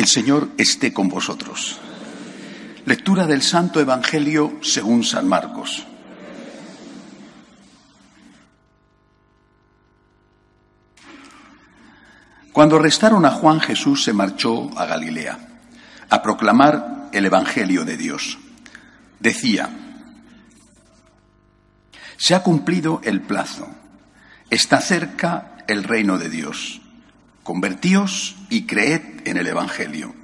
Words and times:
El 0.00 0.06
Señor 0.06 0.48
esté 0.56 0.94
con 0.94 1.10
vosotros. 1.10 1.78
Lectura 2.86 3.26
del 3.26 3.42
Santo 3.42 3.80
Evangelio 3.80 4.56
según 4.62 5.04
San 5.04 5.28
Marcos. 5.28 5.84
Cuando 12.50 12.76
arrestaron 12.76 13.26
a 13.26 13.30
Juan, 13.30 13.60
Jesús 13.60 14.02
se 14.02 14.14
marchó 14.14 14.70
a 14.78 14.86
Galilea 14.86 15.38
a 16.08 16.22
proclamar 16.22 17.10
el 17.12 17.26
Evangelio 17.26 17.84
de 17.84 17.98
Dios. 17.98 18.38
Decía, 19.18 19.68
se 22.16 22.34
ha 22.34 22.42
cumplido 22.42 23.02
el 23.04 23.20
plazo, 23.20 23.68
está 24.48 24.80
cerca 24.80 25.58
el 25.68 25.84
reino 25.84 26.16
de 26.16 26.30
Dios. 26.30 26.80
Convertíos 27.50 28.36
y 28.48 28.64
creed 28.64 29.26
en 29.26 29.36
el 29.36 29.48
Evangelio. 29.48 30.14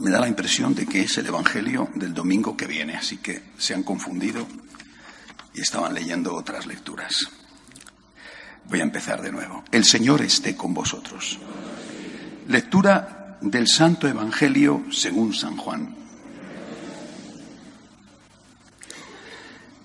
Me 0.00 0.10
da 0.10 0.20
la 0.20 0.28
impresión 0.28 0.74
de 0.74 0.84
que 0.84 1.00
es 1.00 1.16
el 1.16 1.26
Evangelio 1.26 1.88
del 1.94 2.12
domingo 2.12 2.54
que 2.54 2.66
viene, 2.66 2.96
así 2.96 3.16
que 3.16 3.44
se 3.56 3.72
han 3.72 3.82
confundido 3.82 4.46
y 5.54 5.62
estaban 5.62 5.94
leyendo 5.94 6.34
otras 6.34 6.66
lecturas. 6.66 7.30
Voy 8.68 8.80
a 8.80 8.82
empezar 8.82 9.22
de 9.22 9.32
nuevo. 9.32 9.64
El 9.72 9.86
Señor 9.86 10.20
esté 10.20 10.54
con 10.54 10.74
vosotros. 10.74 11.38
Lectura 12.48 13.38
del 13.40 13.66
Santo 13.66 14.06
Evangelio 14.06 14.84
según 14.90 15.32
San 15.32 15.56
Juan. 15.56 16.03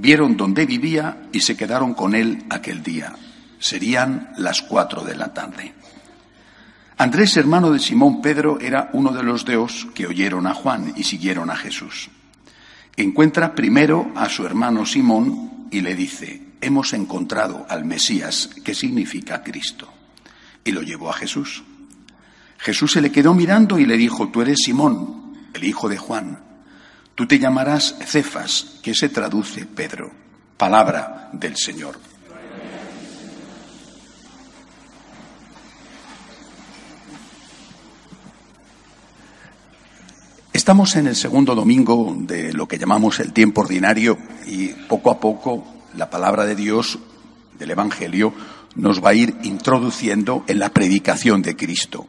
vieron 0.00 0.36
dónde 0.36 0.66
vivía 0.66 1.28
y 1.32 1.40
se 1.40 1.56
quedaron 1.56 1.94
con 1.94 2.14
él 2.14 2.44
aquel 2.50 2.82
día. 2.82 3.14
Serían 3.58 4.32
las 4.36 4.62
cuatro 4.62 5.02
de 5.02 5.16
la 5.16 5.32
tarde. 5.32 5.72
Andrés, 6.98 7.36
hermano 7.36 7.70
de 7.70 7.78
Simón 7.78 8.22
Pedro, 8.22 8.58
era 8.60 8.90
uno 8.92 9.12
de 9.12 9.22
los 9.22 9.44
deos 9.44 9.86
que 9.94 10.06
oyeron 10.06 10.46
a 10.46 10.54
Juan 10.54 10.94
y 10.96 11.04
siguieron 11.04 11.50
a 11.50 11.56
Jesús. 11.56 12.08
Encuentra 12.96 13.54
primero 13.54 14.10
a 14.14 14.28
su 14.28 14.46
hermano 14.46 14.86
Simón 14.86 15.68
y 15.70 15.82
le 15.82 15.94
dice, 15.94 16.42
hemos 16.60 16.94
encontrado 16.94 17.66
al 17.68 17.84
Mesías, 17.84 18.48
que 18.64 18.74
significa 18.74 19.42
Cristo. 19.42 19.92
Y 20.64 20.72
lo 20.72 20.82
llevó 20.82 21.10
a 21.10 21.14
Jesús. 21.14 21.64
Jesús 22.58 22.92
se 22.92 23.02
le 23.02 23.12
quedó 23.12 23.34
mirando 23.34 23.78
y 23.78 23.84
le 23.84 23.96
dijo, 23.96 24.28
tú 24.28 24.40
eres 24.40 24.60
Simón, 24.64 25.34
el 25.52 25.64
hijo 25.64 25.88
de 25.88 25.98
Juan. 25.98 26.45
Tú 27.16 27.26
te 27.26 27.38
llamarás 27.38 27.96
Cefas, 28.04 28.78
que 28.82 28.94
se 28.94 29.08
traduce 29.08 29.64
Pedro, 29.64 30.10
palabra 30.58 31.30
del 31.32 31.56
Señor. 31.56 31.98
Estamos 40.52 40.94
en 40.96 41.06
el 41.06 41.16
segundo 41.16 41.54
domingo 41.54 42.14
de 42.18 42.52
lo 42.52 42.68
que 42.68 42.76
llamamos 42.76 43.18
el 43.20 43.32
tiempo 43.32 43.62
ordinario 43.62 44.18
y 44.46 44.68
poco 44.68 45.10
a 45.10 45.18
poco 45.18 45.64
la 45.96 46.10
palabra 46.10 46.44
de 46.44 46.54
Dios 46.54 46.98
del 47.58 47.70
Evangelio 47.70 48.34
nos 48.74 49.02
va 49.02 49.10
a 49.10 49.14
ir 49.14 49.38
introduciendo 49.42 50.44
en 50.48 50.58
la 50.58 50.68
predicación 50.68 51.40
de 51.40 51.56
Cristo. 51.56 52.06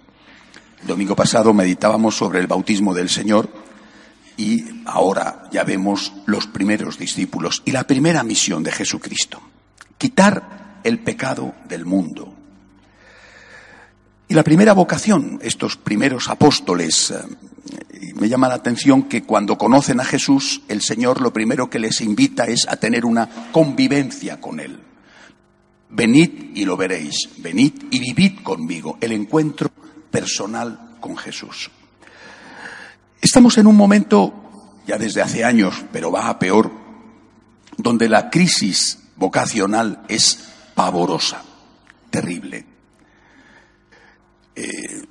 El 0.81 0.87
domingo 0.87 1.15
pasado 1.15 1.53
meditábamos 1.53 2.17
sobre 2.17 2.41
el 2.41 2.47
bautismo 2.47 2.93
del 2.93 3.07
Señor 3.07 3.56
y 4.37 4.63
ahora 4.85 5.49
ya 5.51 5.63
vemos 5.63 6.13
los 6.27 6.47
primeros 6.47 6.97
discípulos 6.97 7.63
y 7.65 7.71
la 7.71 7.85
primera 7.85 8.23
misión 8.23 8.63
de 8.63 8.71
Jesucristo, 8.71 9.41
quitar 9.97 10.79
el 10.83 10.99
pecado 10.99 11.55
del 11.67 11.85
mundo. 11.85 12.33
Y 14.29 14.33
la 14.33 14.43
primera 14.43 14.73
vocación, 14.73 15.39
estos 15.41 15.77
primeros 15.77 16.29
apóstoles, 16.29 17.11
eh, 17.11 18.13
me 18.15 18.29
llama 18.29 18.47
la 18.47 18.55
atención 18.55 19.03
que 19.03 19.23
cuando 19.23 19.57
conocen 19.57 19.99
a 19.99 20.05
Jesús, 20.05 20.61
el 20.67 20.81
Señor 20.81 21.21
lo 21.21 21.33
primero 21.33 21.69
que 21.69 21.79
les 21.79 22.01
invita 22.01 22.45
es 22.45 22.67
a 22.67 22.75
tener 22.75 23.05
una 23.05 23.49
convivencia 23.51 24.39
con 24.39 24.59
Él. 24.59 24.79
Venid 25.89 26.51
y 26.55 26.65
lo 26.65 26.75
veréis, 26.75 27.29
venid 27.37 27.73
y 27.89 27.99
vivid 27.99 28.39
conmigo, 28.43 28.97
el 28.99 29.13
encuentro 29.13 29.71
personal 30.11 30.97
con 30.99 31.15
Jesús. 31.15 31.71
Estamos 33.21 33.57
en 33.57 33.67
un 33.67 33.75
momento, 33.75 34.33
ya 34.85 34.97
desde 34.97 35.21
hace 35.21 35.43
años, 35.43 35.83
pero 35.91 36.11
va 36.11 36.29
a 36.29 36.39
peor, 36.39 36.71
donde 37.77 38.09
la 38.09 38.29
crisis 38.29 38.99
vocacional 39.15 40.03
es 40.07 40.49
pavorosa, 40.75 41.43
terrible. 42.09 42.65
Eh, 44.55 45.05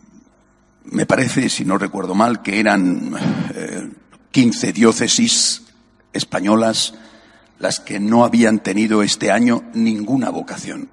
me 0.85 1.07
parece, 1.07 1.49
si 1.49 1.65
no 1.65 1.79
recuerdo 1.79 2.15
mal, 2.15 2.43
que 2.43 2.61
eran 2.61 3.17
eh, 3.55 3.91
15 4.31 4.73
diócesis 4.73 5.63
españolas 6.13 6.95
las 7.59 7.81
que 7.81 7.99
no 7.99 8.25
habían 8.25 8.61
tenido 8.61 9.03
este 9.03 9.31
año 9.31 9.65
ninguna 9.75 10.31
vocación. 10.31 10.91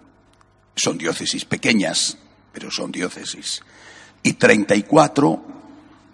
Son 0.75 0.97
diócesis 0.97 1.45
pequeñas, 1.45 2.17
pero 2.51 2.71
son 2.71 2.91
diócesis. 2.91 3.61
Y 4.23 4.33
34 4.33 5.62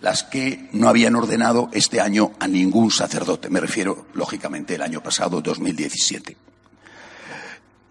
las 0.02 0.24
que 0.24 0.70
no 0.72 0.88
habían 0.88 1.16
ordenado 1.16 1.70
este 1.74 2.00
año 2.00 2.32
a 2.40 2.48
ningún 2.48 2.92
sacerdote. 2.92 3.50
Me 3.50 3.60
refiero, 3.60 4.08
lógicamente, 4.14 4.76
el 4.76 4.82
año 4.82 5.04
pasado, 5.04 5.42
2017. 5.42 6.38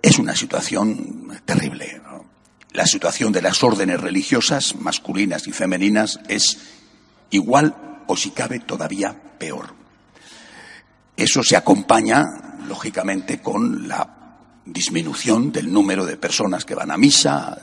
Es 0.01 0.19
una 0.19 0.35
situación 0.35 1.41
terrible. 1.45 2.01
La 2.73 2.87
situación 2.87 3.33
de 3.33 3.43
las 3.43 3.63
órdenes 3.63 4.01
religiosas, 4.01 4.77
masculinas 4.77 5.47
y 5.47 5.53
femeninas, 5.53 6.21
es 6.29 6.59
igual 7.31 8.03
o 8.07 8.17
si 8.17 8.31
cabe 8.31 8.61
todavía 8.61 9.15
peor. 9.39 9.75
Eso 11.17 11.43
se 11.43 11.57
acompaña, 11.57 12.25
lógicamente, 12.67 13.41
con 13.41 13.89
la 13.89 14.37
disminución 14.65 15.51
del 15.51 15.73
número 15.73 16.07
de 16.07 16.17
personas 16.17 16.65
que 16.65 16.75
van 16.75 16.91
a 16.91 16.97
misa, 16.97 17.59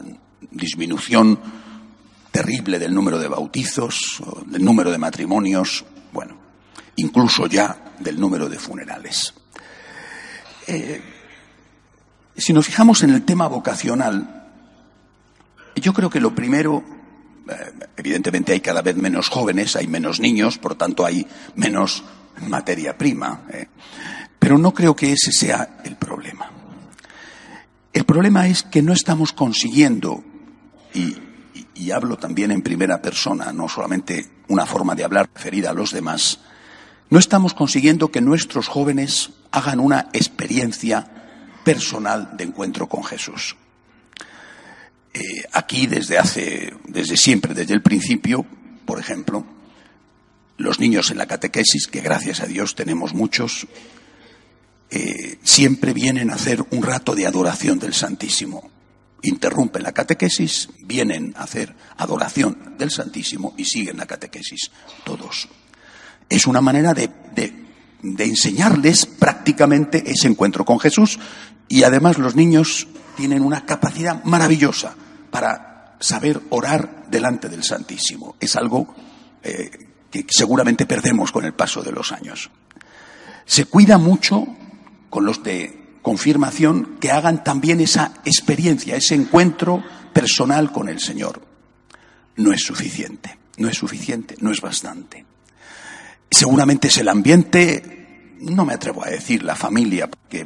disminución 0.51 1.39
terrible 2.35 2.79
del 2.79 2.93
número 2.93 3.17
de 3.17 3.29
bautizos, 3.29 4.21
del 4.47 4.61
número 4.61 4.91
de 4.91 4.97
matrimonios, 4.97 5.85
bueno, 6.11 6.35
incluso 6.97 7.47
ya 7.47 7.93
del 7.97 8.19
número 8.19 8.49
de 8.49 8.59
funerales. 8.59 9.33
Eh, 10.67 11.01
si 12.35 12.51
nos 12.51 12.65
fijamos 12.65 13.03
en 13.03 13.11
el 13.11 13.23
tema 13.23 13.47
vocacional, 13.47 14.49
yo 15.77 15.93
creo 15.93 16.09
que 16.09 16.19
lo 16.19 16.35
primero, 16.35 16.83
eh, 17.47 17.71
evidentemente 17.95 18.51
hay 18.51 18.59
cada 18.59 18.81
vez 18.81 18.97
menos 18.97 19.29
jóvenes, 19.29 19.77
hay 19.77 19.87
menos 19.87 20.19
niños, 20.19 20.57
por 20.57 20.75
tanto 20.75 21.05
hay 21.05 21.25
menos 21.55 22.03
materia 22.49 22.97
prima, 22.97 23.43
eh, 23.49 23.67
pero 24.37 24.57
no 24.57 24.73
creo 24.73 24.93
que 24.93 25.13
ese 25.13 25.31
sea 25.31 25.77
el 25.85 25.95
problema. 25.95 26.51
El 27.93 28.03
problema 28.03 28.45
es 28.49 28.63
que 28.63 28.81
no 28.81 28.91
estamos 28.91 29.31
consiguiendo, 29.31 30.21
y, 30.93 31.15
y 31.75 31.91
hablo 31.91 32.17
también 32.17 32.51
en 32.51 32.61
primera 32.61 33.01
persona, 33.01 33.51
no 33.51 33.67
solamente 33.67 34.25
una 34.47 34.65
forma 34.65 34.95
de 34.95 35.03
hablar 35.03 35.29
referida 35.33 35.71
a 35.71 35.73
los 35.73 35.91
demás, 35.91 36.39
no 37.09 37.19
estamos 37.19 37.53
consiguiendo 37.53 38.11
que 38.11 38.21
nuestros 38.21 38.67
jóvenes 38.67 39.31
hagan 39.51 39.79
una 39.79 40.09
experiencia 40.13 41.07
personal 41.63 42.35
de 42.37 42.45
encuentro 42.45 42.87
con 42.87 43.03
Jesús. 43.03 43.55
Eh, 45.13 45.43
aquí 45.53 45.87
desde 45.87 46.17
hace, 46.17 46.73
desde 46.87 47.17
siempre, 47.17 47.53
desde 47.53 47.73
el 47.73 47.81
principio, 47.81 48.45
por 48.85 48.99
ejemplo, 48.99 49.45
los 50.57 50.79
niños 50.79 51.11
en 51.11 51.17
la 51.17 51.25
catequesis, 51.25 51.87
que 51.87 52.01
gracias 52.01 52.41
a 52.41 52.47
Dios 52.47 52.75
tenemos 52.75 53.13
muchos, 53.13 53.67
eh, 54.89 55.39
siempre 55.43 55.93
vienen 55.93 56.31
a 56.31 56.35
hacer 56.35 56.63
un 56.71 56.83
rato 56.83 57.15
de 57.15 57.27
adoración 57.27 57.79
del 57.79 57.93
Santísimo. 57.93 58.69
Interrumpen 59.25 59.83
la 59.83 59.91
catequesis, 59.91 60.69
vienen 60.83 61.33
a 61.37 61.43
hacer 61.43 61.75
adoración 61.97 62.75
del 62.77 62.91
Santísimo 62.91 63.53
y 63.57 63.65
siguen 63.65 63.97
la 63.97 64.05
catequesis, 64.05 64.71
todos. 65.03 65.47
Es 66.29 66.47
una 66.47 66.61
manera 66.61 66.93
de, 66.93 67.09
de 68.01 68.23
enseñarles 68.23 69.05
prácticamente 69.05 70.03
ese 70.09 70.27
encuentro 70.27 70.65
con 70.65 70.79
Jesús 70.79 71.19
y 71.67 71.83
además 71.83 72.17
los 72.17 72.35
niños 72.35 72.87
tienen 73.15 73.41
una 73.41 73.65
capacidad 73.65 74.23
maravillosa 74.23 74.95
para 75.31 75.97
saber 75.99 76.41
orar 76.49 77.05
delante 77.09 77.49
del 77.49 77.63
Santísimo. 77.63 78.35
Es 78.39 78.55
algo 78.55 78.93
eh, 79.43 79.71
que 80.11 80.25
seguramente 80.29 80.85
perdemos 80.85 81.31
con 81.31 81.45
el 81.45 81.53
paso 81.53 81.81
de 81.81 81.91
los 81.91 82.11
años. 82.11 82.49
Se 83.45 83.65
cuida 83.65 83.97
mucho 83.97 84.45
con 85.09 85.25
los 85.25 85.43
de 85.43 85.84
confirmación 86.05 86.97
que 86.99 87.09
hagan 87.09 87.43
también 87.43 87.81
esa 87.81 88.13
experiencia, 88.25 88.95
ese 88.95 89.15
encuentro 89.15 89.83
personal 90.13 90.71
con 90.71 90.87
el 90.87 90.99
Señor. 90.99 91.41
No 92.35 92.53
es 92.53 92.61
suficiente, 92.61 93.39
no 93.57 93.67
es 93.67 93.75
suficiente, 93.75 94.35
no 94.39 94.51
es 94.51 94.61
bastante. 94.61 95.25
Seguramente 96.29 96.89
es 96.89 96.99
el 96.99 97.09
ambiente, 97.09 98.35
no 98.39 98.65
me 98.65 98.75
atrevo 98.75 99.03
a 99.03 99.09
decir 99.09 99.41
la 99.41 99.55
familia, 99.55 100.07
porque 100.07 100.45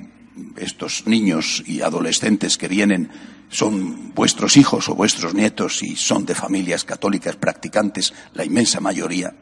estos 0.55 1.05
niños 1.07 1.61
y 1.65 1.81
adolescentes 1.81 2.57
que 2.57 2.69
vienen 2.69 3.09
son 3.49 4.13
vuestros 4.15 4.55
hijos 4.55 4.87
o 4.87 4.95
vuestros 4.95 5.33
nietos 5.33 5.83
y 5.83 5.97
son 5.97 6.25
de 6.25 6.35
familias 6.35 6.85
católicas 6.85 7.35
practicantes, 7.35 8.13
la 8.33 8.45
inmensa 8.45 8.79
mayoría, 8.79 9.33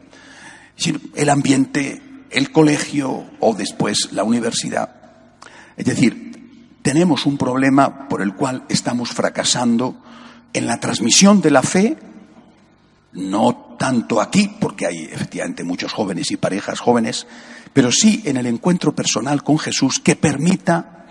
el 1.13 1.29
ambiente, 1.29 2.01
el 2.31 2.51
colegio 2.51 3.29
o 3.39 3.53
después 3.53 4.09
la 4.13 4.23
universidad. 4.23 4.96
Es 5.77 5.85
decir, 5.85 6.79
tenemos 6.81 7.25
un 7.25 7.38
problema 7.38 8.07
por 8.07 8.21
el 8.21 8.33
cual 8.33 8.65
estamos 8.68 9.12
fracasando 9.12 9.95
en 10.53 10.65
la 10.65 10.79
transmisión 10.79 11.41
de 11.41 11.51
la 11.51 11.62
fe, 11.62 11.97
no 13.13 13.75
tanto 13.77 14.19
aquí, 14.19 14.50
porque 14.59 14.88
hay 14.88 15.03
efectivamente 15.03 15.63
muchos 15.63 15.94
jóvenes 15.94 16.31
y 16.31 16.38
parejas 16.38 16.79
jóvenes, 16.79 17.27
pero 17.74 17.91
sí 17.91 18.24
en 18.25 18.38
el 18.38 18.47
encuentro 18.47 18.95
personal 18.95 19.44
con 19.44 19.59
Jesús 19.59 20.00
que 20.00 20.15
permita 20.15 21.06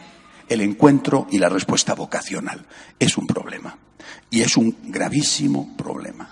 el 0.48 0.60
encuentro 0.60 1.26
y 1.30 1.38
la 1.38 1.48
respuesta 1.48 1.94
vocacional. 1.94 2.66
Es 2.98 3.16
un 3.16 3.26
problema. 3.26 3.78
Y 4.30 4.42
es 4.42 4.56
un 4.56 4.76
gravísimo 4.84 5.76
problema. 5.76 6.28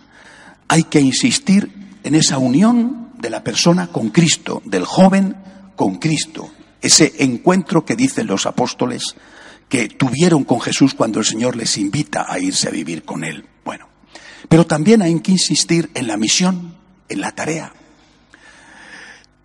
Hay 0.68 0.84
que 0.84 1.00
insistir 1.00 1.98
en 2.02 2.14
esa 2.14 2.38
unión 2.38 3.10
de 3.18 3.30
la 3.30 3.44
persona 3.44 3.88
con 3.88 4.10
Cristo, 4.10 4.62
del 4.64 4.84
joven 4.84 5.36
con 5.76 5.96
Cristo. 5.96 6.50
Ese 6.84 7.14
encuentro 7.20 7.86
que 7.86 7.96
dicen 7.96 8.26
los 8.26 8.44
apóstoles 8.44 9.16
que 9.70 9.88
tuvieron 9.88 10.44
con 10.44 10.60
Jesús 10.60 10.92
cuando 10.92 11.18
el 11.18 11.24
Señor 11.24 11.56
les 11.56 11.78
invita 11.78 12.26
a 12.28 12.38
irse 12.38 12.68
a 12.68 12.72
vivir 12.72 13.04
con 13.04 13.24
Él. 13.24 13.48
Bueno, 13.64 13.88
pero 14.50 14.66
también 14.66 15.00
hay 15.00 15.18
que 15.20 15.32
insistir 15.32 15.90
en 15.94 16.06
la 16.06 16.18
misión, 16.18 16.76
en 17.08 17.22
la 17.22 17.32
tarea. 17.32 17.72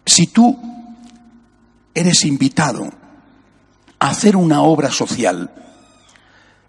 Si 0.05 0.27
tú 0.27 0.59
eres 1.93 2.25
invitado 2.25 2.91
a 3.99 4.09
hacer 4.09 4.35
una 4.35 4.61
obra 4.61 4.91
social, 4.91 5.49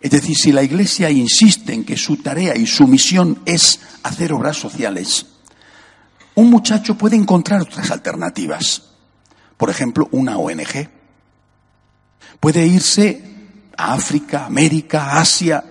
es 0.01 0.11
decir, 0.13 0.37
si 0.37 0.53
la 0.53 0.63
Iglesia 0.63 1.11
insiste 1.11 1.75
en 1.75 1.83
que 1.83 1.97
su 1.97 2.19
tarea 2.19 2.57
y 2.57 2.69
su 2.69 2.87
misión 2.87 3.41
es 3.45 3.81
hacer 4.05 4.33
obras 4.33 4.57
sociales, 4.57 5.27
un 6.37 6.49
muchacho 6.49 6.97
puede 6.97 7.17
encontrar 7.17 7.61
otras 7.61 7.91
alternativas. 7.91 8.90
Por 9.61 9.69
ejemplo, 9.69 10.09
una 10.13 10.39
ONG. 10.39 10.89
Puede 12.41 12.67
irse 12.67 13.23
a 13.77 13.93
África, 13.93 14.47
América, 14.47 15.21
Asia, 15.21 15.63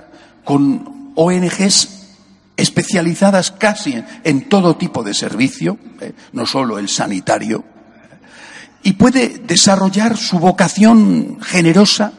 con 0.44 1.12
ONGs 1.16 1.90
especializadas 2.56 3.50
casi 3.50 4.00
en, 4.24 4.48
todo 4.48 4.78
tipo 4.78 5.02
de 5.02 5.16
servicio, 5.16 5.80
eh, 6.02 6.14
no 6.34 6.46
solo 6.46 6.78
el 6.78 6.88
sanitario, 6.88 7.64
y 8.84 8.94
puede 8.94 9.40
desarrollar 9.40 10.18
su 10.18 10.38
vocación 10.38 11.40
generosa 11.42 12.14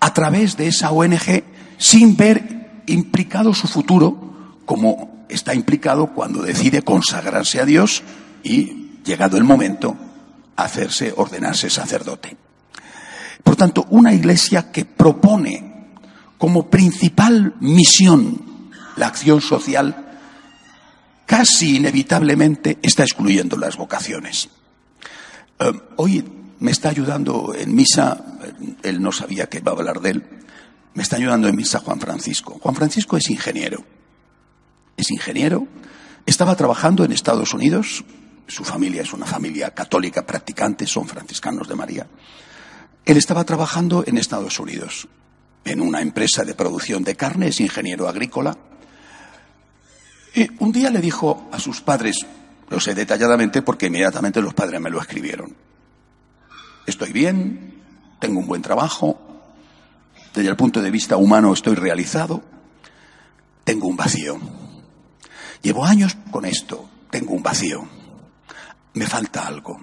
a 0.00 0.12
través 0.12 0.58
de 0.58 0.66
esa 0.66 0.90
ONG 0.90 1.44
sin 1.78 2.14
ver 2.14 2.82
implicado 2.88 3.54
su 3.54 3.68
futuro 3.68 4.58
como 4.66 5.24
está 5.30 5.54
implicado 5.54 6.08
cuando 6.08 6.42
decide 6.42 6.82
consagrarse 6.82 7.58
a 7.58 7.64
Dios 7.64 8.02
y, 8.42 9.00
llegado 9.02 9.38
el 9.38 9.44
momento, 9.44 9.96
hacerse, 10.56 11.12
ordenarse 11.16 11.70
sacerdote. 11.70 12.36
Por 13.42 13.56
tanto, 13.56 13.86
una 13.90 14.12
iglesia 14.12 14.70
que 14.72 14.84
propone 14.84 15.74
como 16.38 16.68
principal 16.68 17.54
misión 17.60 18.70
la 18.96 19.06
acción 19.06 19.40
social, 19.40 20.18
casi 21.26 21.76
inevitablemente 21.76 22.78
está 22.82 23.02
excluyendo 23.02 23.56
las 23.56 23.76
vocaciones. 23.76 24.48
Eh, 25.58 25.72
hoy 25.96 26.24
me 26.60 26.70
está 26.70 26.90
ayudando 26.90 27.54
en 27.56 27.74
misa, 27.74 28.24
él 28.82 29.02
no 29.02 29.12
sabía 29.12 29.46
que 29.46 29.58
iba 29.58 29.72
a 29.72 29.74
hablar 29.74 30.00
de 30.00 30.10
él, 30.10 30.24
me 30.94 31.02
está 31.02 31.16
ayudando 31.16 31.48
en 31.48 31.56
misa 31.56 31.80
Juan 31.80 32.00
Francisco. 32.00 32.58
Juan 32.62 32.74
Francisco 32.74 33.16
es 33.16 33.28
ingeniero, 33.30 33.84
es 34.96 35.10
ingeniero, 35.10 35.66
estaba 36.26 36.56
trabajando 36.56 37.04
en 37.04 37.12
Estados 37.12 37.52
Unidos, 37.52 38.04
su 38.46 38.64
familia 38.64 39.02
es 39.02 39.12
una 39.12 39.26
familia 39.26 39.70
católica 39.72 40.26
practicante, 40.26 40.86
son 40.86 41.08
franciscanos 41.08 41.68
de 41.68 41.74
María. 41.74 42.06
Él 43.04 43.16
estaba 43.16 43.44
trabajando 43.44 44.04
en 44.06 44.18
Estados 44.18 44.58
Unidos, 44.58 45.08
en 45.64 45.80
una 45.80 46.00
empresa 46.00 46.44
de 46.44 46.54
producción 46.54 47.04
de 47.04 47.16
carne, 47.16 47.48
es 47.48 47.60
ingeniero 47.60 48.08
agrícola. 48.08 48.56
Y 50.34 50.48
un 50.58 50.72
día 50.72 50.90
le 50.90 51.00
dijo 51.00 51.48
a 51.52 51.58
sus 51.58 51.80
padres, 51.80 52.26
lo 52.68 52.80
sé 52.80 52.94
detalladamente 52.94 53.62
porque 53.62 53.86
inmediatamente 53.86 54.42
los 54.42 54.54
padres 54.54 54.80
me 54.80 54.90
lo 54.90 55.00
escribieron. 55.00 55.54
Estoy 56.86 57.12
bien, 57.12 57.82
tengo 58.20 58.40
un 58.40 58.46
buen 58.46 58.62
trabajo, 58.62 59.18
desde 60.34 60.48
el 60.50 60.56
punto 60.56 60.82
de 60.82 60.90
vista 60.90 61.16
humano 61.16 61.52
estoy 61.52 61.76
realizado, 61.76 62.42
tengo 63.64 63.86
un 63.86 63.96
vacío. 63.96 64.38
Llevo 65.62 65.84
años 65.84 66.16
con 66.30 66.44
esto, 66.44 66.88
tengo 67.10 67.32
un 67.32 67.42
vacío 67.42 67.88
me 68.94 69.06
falta 69.06 69.46
algo, 69.46 69.80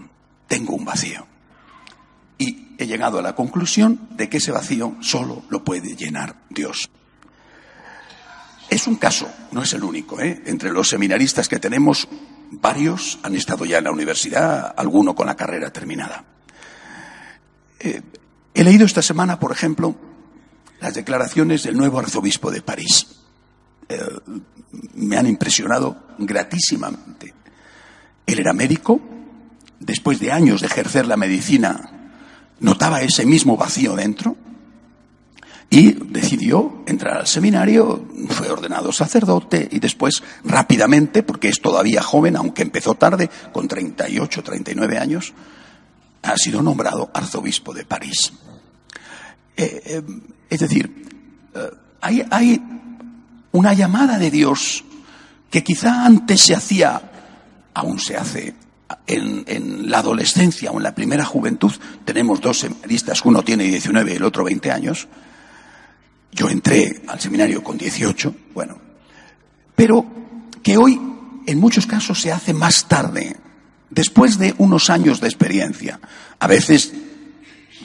tengo 0.47 0.73
un 0.73 0.85
vacío. 0.85 1.25
Y 2.37 2.75
he 2.77 2.87
llegado 2.87 3.19
a 3.19 3.21
la 3.21 3.35
conclusión 3.35 4.07
de 4.11 4.29
que 4.29 4.37
ese 4.37 4.51
vacío 4.51 4.95
solo 5.01 5.43
lo 5.49 5.63
puede 5.63 5.95
llenar 5.95 6.35
Dios. 6.49 6.89
Es 8.69 8.87
un 8.87 8.95
caso, 8.95 9.29
no 9.51 9.61
es 9.61 9.73
el 9.73 9.83
único. 9.83 10.19
¿eh? 10.21 10.41
Entre 10.45 10.71
los 10.71 10.89
seminaristas 10.89 11.47
que 11.49 11.59
tenemos, 11.59 12.07
varios 12.51 13.19
han 13.21 13.35
estado 13.35 13.65
ya 13.65 13.77
en 13.77 13.83
la 13.83 13.91
universidad, 13.91 14.73
alguno 14.75 15.13
con 15.13 15.27
la 15.27 15.35
carrera 15.35 15.71
terminada. 15.71 16.23
Eh, 17.79 18.01
he 18.53 18.63
leído 18.63 18.85
esta 18.85 19.01
semana, 19.01 19.39
por 19.39 19.51
ejemplo, 19.51 19.95
las 20.79 20.93
declaraciones 20.93 21.63
del 21.63 21.77
nuevo 21.77 21.99
arzobispo 21.99 22.49
de 22.49 22.61
París. 22.61 23.07
Eh, 23.89 23.99
me 24.93 25.17
han 25.17 25.27
impresionado 25.27 26.15
gratísimamente. 26.17 27.40
Él 28.33 28.39
era 28.39 28.53
médico, 28.53 29.01
después 29.79 30.19
de 30.19 30.31
años 30.31 30.61
de 30.61 30.67
ejercer 30.67 31.07
la 31.07 31.17
medicina, 31.17 31.89
notaba 32.59 33.01
ese 33.01 33.25
mismo 33.25 33.57
vacío 33.57 33.95
dentro 33.95 34.37
y 35.69 35.93
decidió 35.93 36.83
entrar 36.85 37.17
al 37.17 37.27
seminario, 37.27 38.05
fue 38.29 38.49
ordenado 38.49 38.91
sacerdote 38.91 39.69
y 39.71 39.79
después 39.79 40.21
rápidamente, 40.43 41.23
porque 41.23 41.47
es 41.47 41.61
todavía 41.61 42.01
joven, 42.01 42.35
aunque 42.35 42.61
empezó 42.61 42.95
tarde, 42.95 43.29
con 43.53 43.69
38, 43.69 44.43
39 44.43 44.97
años, 44.97 45.33
ha 46.23 46.35
sido 46.37 46.61
nombrado 46.61 47.09
arzobispo 47.13 47.73
de 47.73 47.85
París. 47.85 48.33
Eh, 49.55 49.81
eh, 49.85 50.03
es 50.49 50.59
decir, 50.59 51.49
eh, 51.55 51.71
hay, 52.01 52.25
hay 52.29 52.61
una 53.53 53.73
llamada 53.73 54.17
de 54.17 54.29
Dios 54.29 54.83
que 55.49 55.63
quizá 55.63 56.05
antes 56.05 56.41
se 56.41 56.53
hacía 56.53 57.10
aún 57.73 57.99
se 57.99 58.17
hace 58.17 58.55
en, 59.07 59.89
la 59.89 59.99
adolescencia 59.99 60.71
o 60.71 60.77
en 60.77 60.83
la 60.83 60.95
primera 60.95 61.25
juventud. 61.25 61.71
Tenemos 62.05 62.41
dos 62.41 62.59
seminaristas, 62.59 63.23
uno 63.25 63.43
tiene 63.43 63.65
19 63.65 64.13
y 64.13 64.15
el 64.15 64.23
otro 64.23 64.43
20 64.43 64.71
años. 64.71 65.07
Yo 66.31 66.49
entré 66.49 67.01
al 67.07 67.19
seminario 67.19 67.63
con 67.63 67.77
18, 67.77 68.35
bueno, 68.53 68.77
pero 69.75 70.05
que 70.63 70.77
hoy 70.77 70.99
en 71.45 71.59
muchos 71.59 71.85
casos 71.85 72.21
se 72.21 72.31
hace 72.31 72.53
más 72.53 72.87
tarde, 72.87 73.35
después 73.89 74.37
de 74.37 74.55
unos 74.57 74.89
años 74.89 75.19
de 75.19 75.27
experiencia. 75.27 75.99
A 76.39 76.47
veces 76.47 76.93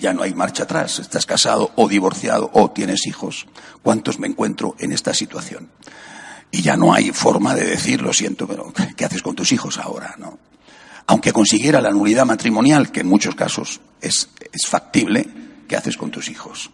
ya 0.01 0.13
no 0.13 0.23
hay 0.23 0.35
marcha 0.35 0.65
atrás, 0.65 0.99
estás 0.99 1.27
casado 1.27 1.73
o 1.75 1.89
divorciado 1.89 2.51
o 2.53 2.71
tienes 2.71 3.07
hijos. 3.07 3.47
¿Cuántos 3.83 4.19
me 4.19 4.29
encuentro 4.29 4.77
en 4.79 4.93
esta 4.93 5.15
situación? 5.15 5.71
Y 6.57 6.63
ya 6.63 6.75
no 6.75 6.95
hay 6.95 7.11
forma 7.11 7.55
de 7.55 7.67
decir, 7.67 8.01
lo 8.01 8.15
siento, 8.15 8.47
pero 8.47 8.73
¿qué 8.97 9.05
haces 9.05 9.21
con 9.21 9.35
tus 9.35 9.53
hijos 9.53 9.77
ahora? 9.77 10.15
¿no? 10.17 10.39
Aunque 11.07 11.31
consiguiera 11.31 11.83
la 11.83 11.91
nulidad 11.91 12.25
matrimonial, 12.25 12.91
que 12.91 13.01
en 13.01 13.09
muchos 13.09 13.35
casos 13.35 13.79
es, 14.01 14.31
es 14.41 14.67
factible, 14.67 15.29
¿qué 15.69 15.77
haces 15.77 15.99
con 15.99 16.11
tus 16.11 16.31
hijos? 16.31 16.71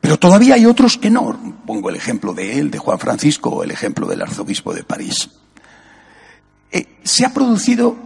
Pero 0.00 0.18
todavía 0.18 0.56
hay 0.56 0.66
otros 0.66 0.98
que 0.98 1.10
no. 1.10 1.62
Pongo 1.64 1.90
el 1.90 1.96
ejemplo 1.96 2.34
de 2.34 2.58
él, 2.58 2.72
de 2.72 2.78
Juan 2.78 2.98
Francisco, 2.98 3.50
o 3.50 3.62
el 3.62 3.70
ejemplo 3.70 4.08
del 4.08 4.20
arzobispo 4.20 4.74
de 4.74 4.82
París. 4.82 5.30
Eh, 6.72 6.98
se 7.04 7.24
ha 7.24 7.32
producido 7.32 7.96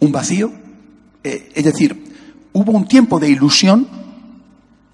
un 0.00 0.12
vacío, 0.12 0.52
eh, 1.22 1.50
es 1.54 1.64
decir, 1.64 2.14
hubo 2.52 2.72
un 2.72 2.86
tiempo 2.86 3.18
de 3.18 3.30
ilusión, 3.30 3.88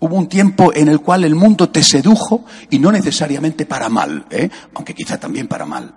Hubo 0.01 0.17
un 0.17 0.29
tiempo 0.29 0.73
en 0.75 0.89
el 0.89 1.01
cual 1.01 1.25
el 1.25 1.35
mundo 1.35 1.69
te 1.69 1.83
sedujo 1.83 2.47
y 2.71 2.79
no 2.79 2.91
necesariamente 2.91 3.67
para 3.67 3.91
mal, 3.91 4.25
¿eh? 4.31 4.49
aunque 4.75 4.95
quizá 4.95 5.21
también 5.21 5.47
para 5.47 5.67
mal. 5.67 5.95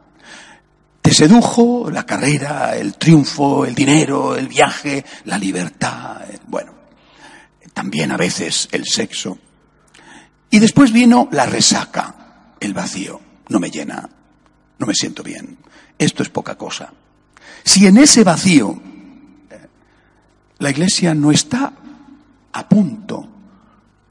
Te 1.01 1.13
sedujo 1.13 1.89
la 1.89 2.05
carrera, 2.05 2.75
el 2.75 2.97
triunfo, 2.97 3.65
el 3.65 3.73
dinero, 3.73 4.35
el 4.35 4.49
viaje, 4.49 5.05
la 5.25 5.37
libertad, 5.37 6.21
eh, 6.29 6.39
bueno, 6.47 6.73
también 7.73 8.11
a 8.11 8.17
veces 8.17 8.67
el 8.73 8.85
sexo. 8.85 9.37
Y 10.49 10.59
después 10.59 10.91
vino 10.91 11.29
la 11.31 11.45
resaca, 11.45 12.55
el 12.59 12.73
vacío. 12.73 13.21
No 13.49 13.59
me 13.59 13.69
llena, 13.69 14.09
no 14.79 14.85
me 14.85 14.93
siento 14.93 15.23
bien. 15.23 15.57
Esto 15.97 16.23
es 16.23 16.29
poca 16.29 16.55
cosa. 16.55 16.93
Si 17.63 17.87
en 17.87 17.97
ese 17.97 18.25
vacío 18.25 18.81
eh, 19.49 19.67
la 20.59 20.71
iglesia 20.71 21.13
no 21.13 21.31
está 21.31 21.71
a 22.51 22.69
punto 22.69 23.32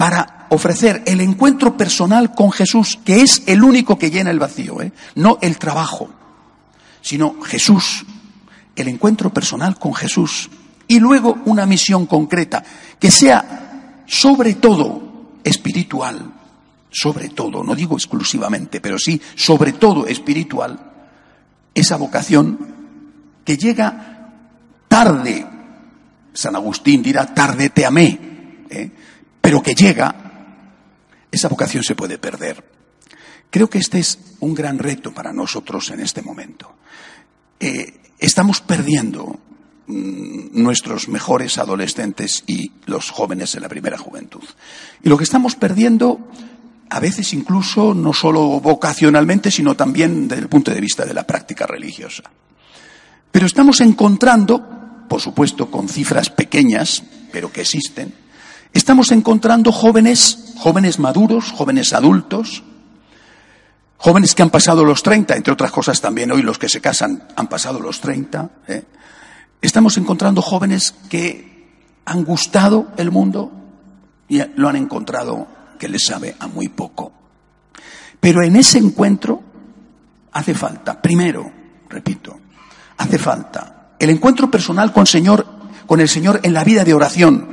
para 0.03 0.49
ofrecer 0.49 1.05
el 1.07 1.21
encuentro 1.21 1.77
personal 1.77 2.35
con 2.35 2.51
Jesús, 2.51 2.99
que 3.05 3.21
es 3.21 3.45
el 3.47 3.63
único 3.63 3.97
que 3.97 4.11
llena 4.11 4.33
el 4.33 4.41
vacío, 4.41 4.83
¿eh? 4.83 4.93
no 5.15 5.39
el 5.41 5.59
trabajo, 5.59 6.11
sino 7.01 7.41
Jesús, 7.43 8.05
el 8.75 8.89
encuentro 8.89 9.33
personal 9.33 9.79
con 9.79 9.95
Jesús, 9.95 10.51
y 10.89 10.99
luego 10.99 11.39
una 11.45 11.67
misión 11.67 12.07
concreta, 12.07 12.65
que 12.99 13.13
sea 13.13 14.03
sobre 14.05 14.55
todo 14.55 15.39
espiritual, 15.45 16.33
sobre 16.91 17.29
todo, 17.29 17.63
no 17.63 17.77
digo 17.77 17.95
exclusivamente, 17.95 18.81
pero 18.81 18.99
sí 18.99 19.23
sobre 19.37 19.75
todo 19.75 20.09
espiritual, 20.09 20.81
esa 21.73 21.97
vocación 21.97 22.59
que 23.45 23.57
llega 23.57 24.33
tarde, 24.89 25.47
San 26.33 26.57
Agustín 26.57 27.05
dirá, 27.05 27.33
tarde 27.33 27.71
te 27.71 27.87
amé, 27.87 28.19
¿eh? 28.69 28.91
Pero 29.43 29.63
que 29.63 29.75
llega, 29.75 30.15
esa 31.31 31.49
vocación 31.49 31.83
se 31.83 31.97
puede 31.97 32.17
perder. 32.17 32.65
Creo 33.51 33.69
que 33.69 33.79
este 33.79 33.99
es 33.99 34.19
un 34.41 34.55
gran 34.55 34.79
reto 34.79 35.13
para 35.13 35.33
nosotros 35.33 35.91
en 35.91 36.01
este 36.01 36.23
momento. 36.23 36.73
Eh, 37.61 38.01
estamos 38.19 38.61
perdiendo 38.63 39.39
mm, 39.89 40.63
nuestros 40.63 41.09
mejores 41.09 41.59
adolescentes 41.59 42.45
y 42.47 42.73
los 42.87 43.11
jóvenes 43.11 43.55
en 43.55 43.63
la 43.63 43.69
primera 43.69 43.99
juventud. 43.99 44.43
Y 45.03 45.09
lo 45.09 45.19
que 45.19 45.25
estamos 45.25 45.57
perdiendo, 45.57 46.31
a 46.89 47.01
veces 47.01 47.35
incluso 47.35 47.93
no 47.93 48.15
solo 48.15 48.61
vocacionalmente, 48.61 49.51
sino 49.51 49.75
también 49.75 50.29
desde 50.29 50.45
el 50.45 50.49
punto 50.49 50.71
de 50.71 50.81
vista 50.81 51.05
de 51.05 51.15
la 51.15 51.27
práctica 51.27 51.67
religiosa. 51.67 52.23
Pero 53.31 53.47
estamos 53.47 53.81
encontrando, 53.81 55.07
por 55.09 55.21
supuesto 55.21 55.71
con 55.71 55.89
cifras 55.89 56.31
pequeñas, 56.31 57.03
pero 57.33 57.53
que 57.53 57.63
existen, 57.63 58.22
Estamos 58.73 59.13
encontrando 59.13 59.71
jóvenes, 59.71 60.55
jóvenes 60.57 60.99
maduros, 60.99 61.53
jóvenes 61.53 61.93
adultos, 61.93 62.63
jóvenes 63.99 64.35
que 64.35 64.43
han 64.43 64.51
pasado 64.51 64.85
los 64.85 65.03
30, 65.03 65.37
entre 65.37 65.53
otras 65.53 65.71
cosas 65.71 66.01
también 66.01 66.33
hoy 66.33 66.43
los 66.43 66.59
que 66.59 66.71
se 66.71 66.81
casan 66.81 67.29
han 67.37 67.49
pasado 67.49 67.81
los 67.81 68.01
30. 68.01 68.51
¿eh? 68.69 68.85
Estamos 69.61 69.99
encontrando 69.99 70.41
jóvenes 70.41 70.95
que 71.11 71.69
han 72.07 72.25
gustado 72.25 72.89
el 72.97 73.11
mundo 73.11 73.53
y 74.29 74.41
lo 74.57 74.71
han 74.71 74.77
encontrado 74.77 75.47
que 75.79 75.89
les 75.89 76.07
sabe 76.07 76.35
a 76.41 76.47
muy 76.47 76.69
poco. 76.69 77.13
Pero 78.19 78.43
en 78.43 78.57
ese 78.57 78.79
encuentro 78.79 79.43
hace 80.33 80.55
falta, 80.55 81.01
primero, 81.01 81.53
repito, 81.91 82.41
hace 82.97 83.19
falta 83.19 83.91
el 83.99 84.09
encuentro 84.09 84.51
personal 84.51 84.93
con, 84.93 85.07
Señor, 85.07 85.47
con 85.87 86.01
el 86.01 86.09
Señor 86.09 86.41
en 86.43 86.55
la 86.55 86.65
vida 86.65 86.85
de 86.85 86.95
oración, 86.95 87.52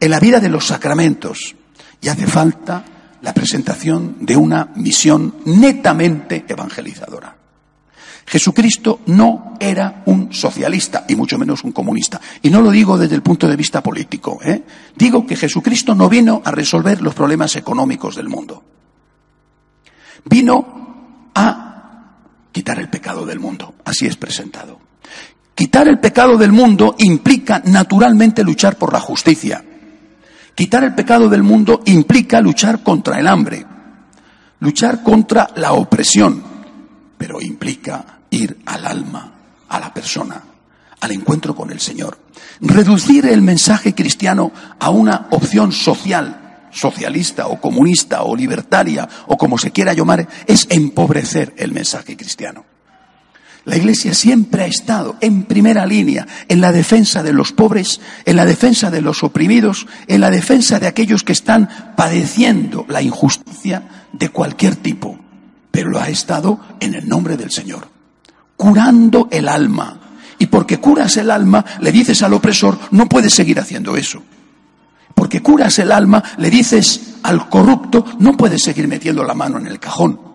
en 0.00 0.10
la 0.10 0.20
vida 0.20 0.40
de 0.40 0.48
los 0.48 0.66
sacramentos. 0.66 1.54
Y 2.00 2.08
hace 2.08 2.26
falta 2.26 2.84
la 3.22 3.34
presentación 3.34 4.16
de 4.20 4.36
una 4.36 4.72
misión 4.76 5.36
netamente 5.44 6.44
evangelizadora. 6.46 7.36
Jesucristo 8.28 9.00
no 9.06 9.56
era 9.58 10.02
un 10.04 10.32
socialista 10.32 11.04
y 11.08 11.16
mucho 11.16 11.38
menos 11.38 11.64
un 11.64 11.72
comunista. 11.72 12.20
Y 12.42 12.50
no 12.50 12.60
lo 12.60 12.70
digo 12.70 12.98
desde 12.98 13.14
el 13.14 13.22
punto 13.22 13.48
de 13.48 13.56
vista 13.56 13.82
político. 13.82 14.38
¿eh? 14.44 14.64
Digo 14.94 15.26
que 15.26 15.34
Jesucristo 15.34 15.94
no 15.94 16.10
vino 16.10 16.42
a 16.44 16.50
resolver 16.50 17.00
los 17.00 17.14
problemas 17.14 17.56
económicos 17.56 18.16
del 18.16 18.28
mundo. 18.28 18.62
Vino 20.26 21.30
a 21.34 22.12
quitar 22.52 22.78
el 22.78 22.90
pecado 22.90 23.24
del 23.24 23.40
mundo. 23.40 23.76
Así 23.84 24.06
es 24.06 24.16
presentado. 24.16 24.78
Quitar 25.54 25.88
el 25.88 25.98
pecado 25.98 26.36
del 26.36 26.52
mundo 26.52 26.96
implica 26.98 27.62
naturalmente 27.64 28.44
luchar 28.44 28.76
por 28.76 28.92
la 28.92 29.00
justicia. 29.00 29.64
Quitar 30.58 30.82
el 30.82 30.92
pecado 30.92 31.28
del 31.28 31.44
mundo 31.44 31.82
implica 31.84 32.40
luchar 32.40 32.82
contra 32.82 33.20
el 33.20 33.28
hambre, 33.28 33.64
luchar 34.58 35.04
contra 35.04 35.50
la 35.54 35.72
opresión, 35.74 36.42
pero 37.16 37.40
implica 37.40 38.22
ir 38.30 38.58
al 38.66 38.84
alma, 38.84 39.34
a 39.68 39.78
la 39.78 39.94
persona, 39.94 40.42
al 41.00 41.12
encuentro 41.12 41.54
con 41.54 41.70
el 41.70 41.78
Señor. 41.78 42.18
Reducir 42.60 43.26
el 43.26 43.40
mensaje 43.40 43.94
cristiano 43.94 44.50
a 44.80 44.90
una 44.90 45.28
opción 45.30 45.70
social, 45.70 46.66
socialista 46.72 47.46
o 47.46 47.60
comunista 47.60 48.24
o 48.24 48.34
libertaria 48.34 49.08
o 49.28 49.36
como 49.36 49.58
se 49.58 49.70
quiera 49.70 49.92
llamar, 49.92 50.26
es 50.44 50.66
empobrecer 50.70 51.54
el 51.56 51.70
mensaje 51.70 52.16
cristiano. 52.16 52.64
La 53.64 53.76
Iglesia 53.76 54.14
siempre 54.14 54.62
ha 54.62 54.66
estado 54.66 55.16
en 55.20 55.44
primera 55.44 55.84
línea 55.86 56.26
en 56.48 56.60
la 56.60 56.72
defensa 56.72 57.22
de 57.22 57.32
los 57.32 57.52
pobres, 57.52 58.00
en 58.24 58.36
la 58.36 58.46
defensa 58.46 58.90
de 58.90 59.02
los 59.02 59.22
oprimidos, 59.22 59.86
en 60.06 60.20
la 60.20 60.30
defensa 60.30 60.78
de 60.78 60.86
aquellos 60.86 61.22
que 61.22 61.32
están 61.32 61.94
padeciendo 61.96 62.86
la 62.88 63.02
injusticia 63.02 64.06
de 64.12 64.30
cualquier 64.30 64.76
tipo, 64.76 65.18
pero 65.70 65.90
lo 65.90 66.00
ha 66.00 66.08
estado 66.08 66.60
en 66.80 66.94
el 66.94 67.08
nombre 67.08 67.36
del 67.36 67.50
Señor, 67.50 67.88
curando 68.56 69.28
el 69.30 69.48
alma. 69.48 70.00
Y 70.38 70.46
porque 70.46 70.78
curas 70.78 71.16
el 71.16 71.30
alma, 71.30 71.64
le 71.80 71.90
dices 71.90 72.22
al 72.22 72.32
opresor, 72.32 72.78
no 72.92 73.08
puedes 73.08 73.34
seguir 73.34 73.58
haciendo 73.58 73.96
eso. 73.96 74.22
Porque 75.14 75.42
curas 75.42 75.78
el 75.80 75.90
alma, 75.90 76.22
le 76.38 76.48
dices 76.48 77.16
al 77.24 77.48
corrupto, 77.48 78.04
no 78.20 78.36
puedes 78.36 78.62
seguir 78.62 78.86
metiendo 78.86 79.24
la 79.24 79.34
mano 79.34 79.58
en 79.58 79.66
el 79.66 79.80
cajón 79.80 80.27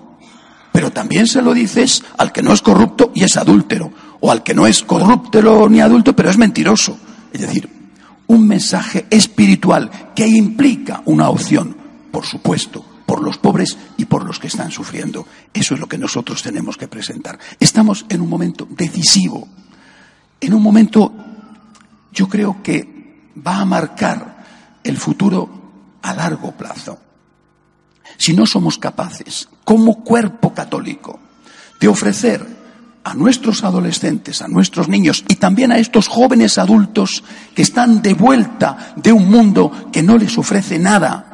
pero 0.74 0.92
también 0.92 1.28
se 1.28 1.42
lo 1.42 1.54
dices 1.54 2.04
al 2.18 2.34
que 2.34 2.42
no 2.42 2.52
es 2.52 2.62
corrupto 2.62 3.12
y 3.16 3.24
es 3.24 3.38
adúltero, 3.38 3.94
o 4.20 4.30
al 4.32 4.44
que 4.44 4.54
no 4.54 4.68
es 4.68 4.84
corrupto 4.84 5.70
ni 5.70 5.80
adulto, 5.80 6.16
pero 6.16 6.30
es 6.30 6.38
mentiroso. 6.38 6.98
Es 7.32 7.40
decir, 7.40 7.70
un 8.28 8.46
mensaje 8.46 9.06
espiritual 9.10 10.12
que 10.14 10.28
implica 10.28 11.02
una 11.06 11.30
opción, 11.30 11.78
por 12.12 12.26
supuesto, 12.26 12.84
por 13.06 13.22
los 13.22 13.38
pobres 13.38 13.78
y 13.98 14.06
por 14.06 14.26
los 14.26 14.40
que 14.40 14.48
están 14.48 14.72
sufriendo. 14.72 15.26
Eso 15.54 15.76
es 15.76 15.80
lo 15.80 15.88
que 15.88 15.98
nosotros 15.98 16.42
tenemos 16.42 16.76
que 16.76 16.88
presentar. 16.88 17.40
Estamos 17.60 18.06
en 18.10 18.22
un 18.22 18.30
momento 18.30 18.68
decisivo, 18.70 19.48
en 20.42 20.54
un 20.54 20.62
momento, 20.62 21.14
yo 22.12 22.28
creo 22.28 22.62
que 22.62 23.32
va 23.46 23.58
a 23.58 23.66
marcar 23.66 24.44
el 24.84 24.98
futuro 24.98 25.50
a 26.02 26.14
largo 26.14 26.52
plazo 26.52 27.00
si 28.18 28.34
no 28.34 28.46
somos 28.46 28.78
capaces, 28.78 29.50
como 29.64 30.04
cuerpo 30.04 30.54
católico, 30.54 31.20
de 31.80 31.88
ofrecer 31.88 32.46
a 33.04 33.14
nuestros 33.14 33.64
adolescentes, 33.64 34.42
a 34.42 34.48
nuestros 34.48 34.88
niños 34.88 35.26
y 35.28 35.36
también 35.36 35.72
a 35.72 35.78
estos 35.78 36.08
jóvenes 36.08 36.58
adultos 36.58 37.24
que 37.54 37.62
están 37.62 38.02
de 38.02 38.14
vuelta 38.14 38.94
de 38.96 39.12
un 39.12 39.30
mundo 39.30 39.90
que 39.92 40.04
no 40.04 40.18
les 40.18 40.38
ofrece 40.38 40.80
nada 40.80 41.34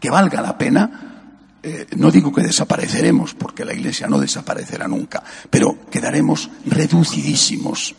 que 0.00 0.10
valga 0.10 0.42
la 0.42 0.58
pena, 0.58 1.16
eh, 1.62 1.86
no 1.96 2.10
digo 2.10 2.32
que 2.32 2.42
desapareceremos, 2.42 3.34
porque 3.34 3.64
la 3.64 3.74
Iglesia 3.74 4.06
no 4.06 4.18
desaparecerá 4.18 4.86
nunca, 4.86 5.22
pero 5.50 5.78
quedaremos 5.90 6.50
reducidísimos. 6.66 7.94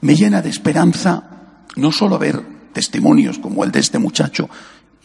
Me 0.00 0.14
llena 0.14 0.42
de 0.42 0.50
esperanza 0.50 1.22
no 1.76 1.92
solo 1.92 2.18
ver 2.18 2.42
testimonios 2.72 3.38
como 3.38 3.64
el 3.64 3.72
de 3.72 3.80
este 3.80 3.98
muchacho 3.98 4.50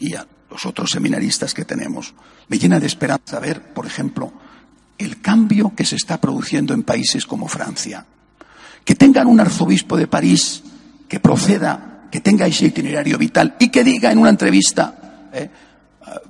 y 0.02 0.16
a 0.16 0.26
los 0.50 0.66
otros 0.66 0.90
seminaristas 0.90 1.54
que 1.54 1.64
tenemos. 1.64 2.12
Me 2.48 2.58
llena 2.58 2.80
de 2.80 2.88
esperanza 2.88 3.38
ver, 3.38 3.72
por 3.72 3.86
ejemplo, 3.86 4.32
el 4.98 5.20
cambio 5.20 5.72
que 5.76 5.84
se 5.84 5.94
está 5.94 6.20
produciendo 6.20 6.74
en 6.74 6.82
países 6.82 7.24
como 7.24 7.46
Francia. 7.46 8.04
Que 8.84 8.96
tengan 8.96 9.28
un 9.28 9.38
arzobispo 9.38 9.96
de 9.96 10.08
París 10.08 10.62
que 11.08 11.20
proceda, 11.20 12.08
que 12.10 12.20
tenga 12.20 12.46
ese 12.46 12.66
itinerario 12.66 13.16
vital 13.16 13.54
y 13.60 13.68
que 13.68 13.84
diga 13.84 14.10
en 14.10 14.18
una 14.18 14.30
entrevista, 14.30 15.28
eh, 15.32 15.48
ah, 16.02 16.20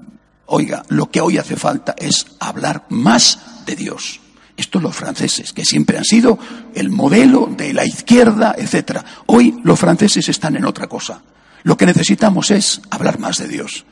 oiga, 0.47 0.85
lo 0.91 1.11
que 1.11 1.23
hoy 1.23 1.39
hace 1.39 1.57
falta 1.57 1.95
es 1.97 2.27
hablar 2.41 2.85
más 2.91 3.65
de 3.65 3.75
Dios. 3.75 4.21
Estos 4.55 4.83
los 4.83 4.95
franceses, 4.95 5.55
que 5.55 5.65
siempre 5.65 5.97
han 5.97 6.05
sido 6.05 6.39
el 6.75 6.91
modelo 6.91 7.47
de 7.57 7.73
la 7.73 7.87
izquierda, 7.87 8.55
etcétera. 8.57 9.03
Hoy 9.27 9.61
los 9.65 9.81
franceses 9.81 10.29
están 10.29 10.57
en 10.57 10.67
otra 10.67 10.87
cosa. 10.89 11.23
Lo 11.63 11.77
que 11.77 11.87
necesitamos 11.87 12.51
es 12.51 12.81
hablar 12.91 13.19
más 13.19 13.39
de 13.39 13.49
Dios. 13.49 13.85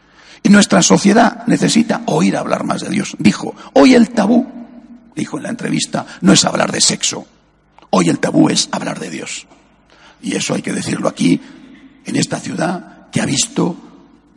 Y 0.42 0.48
nuestra 0.48 0.82
sociedad 0.82 1.46
necesita 1.46 2.02
oír 2.06 2.36
hablar 2.36 2.64
más 2.64 2.80
de 2.80 2.88
Dios. 2.88 3.16
Dijo, 3.18 3.54
hoy 3.74 3.94
el 3.94 4.10
tabú, 4.10 4.46
dijo 5.14 5.36
en 5.36 5.42
la 5.44 5.50
entrevista, 5.50 6.06
no 6.22 6.32
es 6.32 6.44
hablar 6.44 6.72
de 6.72 6.80
sexo. 6.80 7.26
Hoy 7.90 8.08
el 8.08 8.18
tabú 8.18 8.48
es 8.48 8.68
hablar 8.72 8.98
de 8.98 9.10
Dios. 9.10 9.46
Y 10.22 10.36
eso 10.36 10.54
hay 10.54 10.62
que 10.62 10.72
decirlo 10.72 11.08
aquí, 11.08 11.40
en 12.04 12.16
esta 12.16 12.38
ciudad 12.38 13.08
que 13.10 13.20
ha 13.20 13.26
visto 13.26 13.76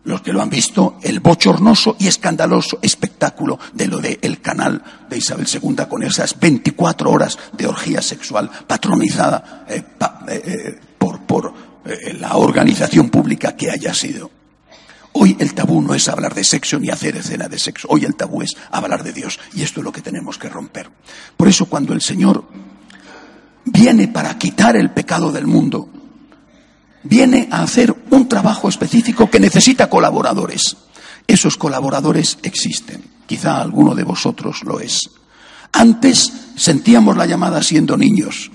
los 0.06 0.22
que 0.22 0.34
lo 0.34 0.42
han 0.42 0.50
visto, 0.50 0.98
el 1.02 1.22
bochornoso 1.22 1.96
y 1.98 2.08
escandaloso 2.08 2.80
espectáculo 2.82 3.58
de 3.74 3.88
lo 3.88 4.00
de 4.00 4.20
el 4.22 4.42
canal 4.42 4.84
de 5.10 5.18
Isabel 5.18 5.48
II 5.48 5.78
con 5.90 6.04
esas 6.04 6.38
24 6.38 7.10
horas 7.10 7.38
de 7.54 7.68
orgía 7.68 8.02
sexual 8.02 8.50
patronizada 8.68 9.66
eh, 9.70 9.82
eh, 10.28 10.42
eh, 10.46 10.80
por, 10.98 11.22
por 11.22 11.54
la 12.20 12.38
organización 12.38 13.10
pública 13.10 13.56
que 13.56 13.72
haya 13.72 13.94
sido. 13.94 14.32
Hoy 15.14 15.38
el 15.40 15.54
tabú 15.54 15.82
no 15.82 15.94
es 15.94 16.08
hablar 16.08 16.34
de 16.34 16.44
sexo 16.44 16.80
ni 16.80 16.90
hacer 16.90 17.16
escena 17.16 17.48
de 17.48 17.60
sexo. 17.60 17.88
Hoy 17.90 18.04
el 18.04 18.16
tabú 18.16 18.42
es 18.42 18.56
hablar 18.72 19.04
de 19.04 19.14
Dios. 19.14 19.40
Y 19.54 19.62
esto 19.62 19.80
es 19.80 19.84
lo 19.84 19.92
que 19.92 20.02
tenemos 20.02 20.38
que 20.38 20.50
romper. 20.50 20.90
Por 21.38 21.48
eso 21.48 21.68
cuando 21.68 21.94
el 21.94 22.02
Señor 22.02 22.46
viene 23.66 24.08
para 24.08 24.38
quitar 24.38 24.76
el 24.76 24.92
pecado 24.92 25.32
del 25.32 25.46
mundo, 25.46 25.88
viene 27.04 27.48
a 27.52 27.62
hacer 27.62 27.96
un 28.10 28.28
trabajo 28.28 28.68
específico 28.68 29.30
que 29.30 29.40
necesita 29.40 29.90
colaboradores. 29.90 30.78
Esos 31.28 31.58
colaboradores 31.58 32.40
existen. 32.42 33.04
Quizá 33.28 33.62
alguno 33.62 33.94
de 33.94 34.04
vosotros 34.04 34.64
lo 34.64 34.80
es. 34.80 35.10
Antes 35.72 36.32
sentíamos 36.56 37.16
la 37.18 37.26
llamada 37.26 37.62
siendo 37.62 37.98
niños, 37.98 38.52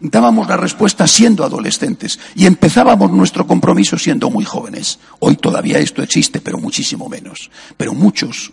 dábamos 0.00 0.48
la 0.48 0.56
respuesta 0.56 1.06
siendo 1.06 1.44
adolescentes 1.44 2.18
y 2.34 2.46
empezábamos 2.46 3.12
nuestro 3.12 3.46
compromiso 3.46 3.98
siendo 3.98 4.30
muy 4.30 4.44
jóvenes. 4.44 4.98
Hoy 5.18 5.36
todavía 5.36 5.78
esto 5.78 6.02
existe, 6.02 6.40
pero 6.40 6.58
muchísimo 6.58 7.08
menos. 7.08 7.50
Pero 7.76 7.92
muchos, 7.92 8.52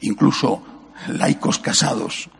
incluso 0.00 0.62
laicos 1.08 1.58
casados, 1.58 2.30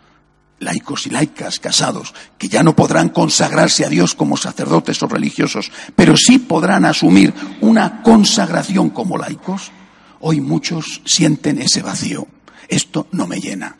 laicos 0.60 1.06
y 1.06 1.10
laicas 1.10 1.58
casados, 1.58 2.14
que 2.38 2.48
ya 2.48 2.62
no 2.62 2.76
podrán 2.76 3.08
consagrarse 3.08 3.84
a 3.84 3.88
Dios 3.88 4.14
como 4.14 4.36
sacerdotes 4.36 5.02
o 5.02 5.08
religiosos, 5.08 5.70
pero 5.94 6.16
sí 6.16 6.38
podrán 6.38 6.84
asumir 6.84 7.34
una 7.60 8.02
consagración 8.02 8.90
como 8.90 9.18
laicos, 9.18 9.72
hoy 10.20 10.40
muchos 10.40 11.02
sienten 11.04 11.60
ese 11.60 11.82
vacío. 11.82 12.28
Esto 12.68 13.06
no 13.12 13.26
me 13.26 13.40
llena. 13.40 13.76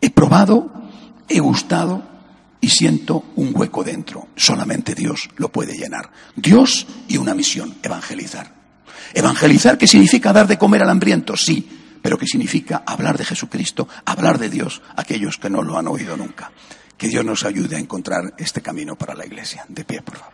He 0.00 0.10
probado, 0.10 0.70
he 1.28 1.40
gustado 1.40 2.09
y 2.60 2.68
siento 2.68 3.24
un 3.36 3.52
hueco 3.54 3.82
dentro. 3.82 4.28
Solamente 4.36 4.94
Dios 4.94 5.30
lo 5.36 5.50
puede 5.50 5.76
llenar. 5.76 6.10
Dios 6.36 6.86
y 7.08 7.16
una 7.16 7.34
misión, 7.34 7.76
evangelizar. 7.82 8.54
Evangelizar, 9.14 9.78
¿qué 9.78 9.86
significa 9.86 10.32
dar 10.32 10.46
de 10.46 10.58
comer 10.58 10.82
al 10.82 10.90
hambriento? 10.90 11.36
Sí, 11.36 11.68
pero 12.02 12.18
que 12.18 12.26
significa 12.26 12.82
hablar 12.86 13.18
de 13.18 13.24
Jesucristo, 13.24 13.88
hablar 14.04 14.38
de 14.38 14.50
Dios 14.50 14.82
a 14.96 15.02
aquellos 15.02 15.38
que 15.38 15.50
no 15.50 15.62
lo 15.62 15.78
han 15.78 15.88
oído 15.88 16.16
nunca. 16.16 16.52
Que 16.96 17.08
Dios 17.08 17.24
nos 17.24 17.44
ayude 17.44 17.76
a 17.76 17.80
encontrar 17.80 18.34
este 18.36 18.60
camino 18.60 18.96
para 18.96 19.14
la 19.14 19.26
Iglesia. 19.26 19.64
De 19.68 19.84
pie, 19.84 20.02
por 20.02 20.16
favor. 20.16 20.28